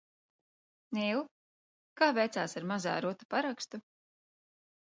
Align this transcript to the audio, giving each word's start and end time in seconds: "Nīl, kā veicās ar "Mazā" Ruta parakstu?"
"Nīl, 0.97 1.21
kā 2.01 2.07
veicās 2.21 2.57
ar 2.63 2.67
"Mazā" 2.73 2.97
Ruta 3.07 3.29
parakstu?" 3.35 3.83